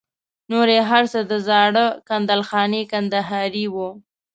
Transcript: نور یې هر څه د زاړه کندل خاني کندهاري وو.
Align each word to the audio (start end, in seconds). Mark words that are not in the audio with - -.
نور 0.51 0.67
یې 0.75 0.81
هر 0.89 1.03
څه 1.11 1.19
د 1.31 1.33
زاړه 1.47 1.85
کندل 2.09 2.41
خاني 2.49 2.81
کندهاري 2.91 3.65
وو. 3.73 3.89